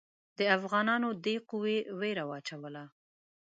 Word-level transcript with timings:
د 0.37 0.39
افغانانو 0.57 1.09
دې 1.25 1.35
قوې 1.49 1.77
وېره 1.99 2.23
واچوله. 2.29 2.83